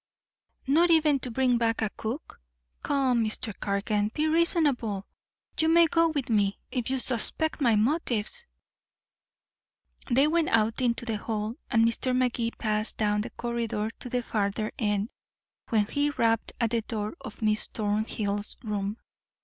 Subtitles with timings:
[0.65, 2.41] "Not even to bring back a cook.
[2.81, 3.53] Come, Mr.
[3.59, 5.05] Cargan, be reasonable.
[5.59, 8.47] You may go with me, if you suspect my motives."
[10.09, 12.15] They went out into the hall, and Mr.
[12.17, 15.09] Magee passed down the corridor to the farther end,
[15.69, 18.97] where he rapped on the door of Miss Thornhill's room.